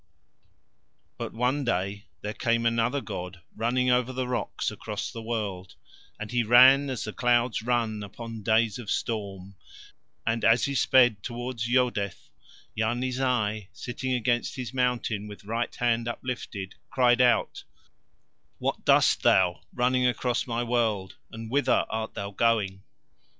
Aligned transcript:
But 1.19 1.31
one 1.31 1.63
day 1.63 2.05
there 2.21 2.33
came 2.33 2.65
another 2.65 3.01
god 3.01 3.41
running 3.55 3.91
over 3.91 4.11
the 4.11 4.27
rocks 4.27 4.71
across 4.71 5.11
the 5.11 5.21
world, 5.21 5.75
and 6.19 6.31
he 6.31 6.41
ran 6.43 6.89
as 6.89 7.03
the 7.03 7.13
clouds 7.13 7.61
run 7.61 8.01
upon 8.01 8.41
days 8.41 8.79
of 8.79 8.89
storm, 8.89 9.57
and 10.25 10.43
as 10.43 10.65
he 10.65 10.73
sped 10.73 11.21
towards 11.21 11.69
Yodeth, 11.69 12.29
Yarni 12.73 13.11
Zai, 13.11 13.69
sitting 13.73 14.13
against 14.13 14.55
his 14.55 14.73
mountain 14.73 15.27
with 15.27 15.43
right 15.45 15.75
hand 15.75 16.07
uplifted, 16.07 16.73
cried 16.89 17.21
out: 17.21 17.63
"What 18.57 18.83
dost 18.83 19.21
thou, 19.21 19.61
running 19.71 20.07
across 20.07 20.47
my 20.47 20.63
world, 20.63 21.17
and 21.31 21.47
whither 21.51 21.85
art 21.91 22.15
thou 22.15 22.31
going?" 22.31 22.81